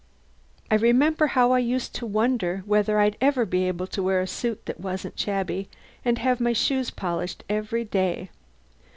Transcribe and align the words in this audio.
I 0.71 0.75
remember 0.77 1.27
how 1.27 1.51
I 1.51 1.59
used 1.59 1.93
to 1.93 2.07
wonder 2.07 2.63
whether 2.65 2.97
I'd 2.97 3.17
ever 3.21 3.45
be 3.45 3.67
able 3.67 3.85
to 3.85 4.01
wear 4.01 4.19
a 4.19 4.25
suit 4.25 4.65
that 4.65 4.79
wasn't 4.79 5.19
shabby 5.19 5.69
and 6.03 6.17
have 6.17 6.39
my 6.39 6.53
shoes 6.53 6.89
polished 6.89 7.43
every 7.47 7.83
day. 7.83 8.31